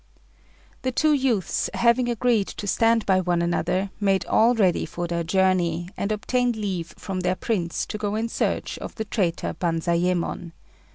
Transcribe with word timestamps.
The 0.81 0.91
two 0.91 1.13
youths, 1.13 1.69
having 1.75 2.09
agreed 2.09 2.47
to 2.47 2.65
stand 2.65 3.05
by 3.05 3.19
one 3.21 3.39
another, 3.43 3.91
made 3.99 4.25
all 4.25 4.55
ready 4.55 4.83
for 4.83 5.05
their 5.05 5.23
journey, 5.23 5.89
and 5.95 6.11
obtained 6.11 6.55
leave 6.55 6.95
from 6.97 7.19
their 7.19 7.35
prince 7.35 7.85
to 7.85 7.99
go 7.99 8.15
in 8.15 8.27
search 8.27 8.79
of 8.79 8.95
the 8.95 9.05
traitor 9.05 9.53
Banzayémon. 9.53 10.53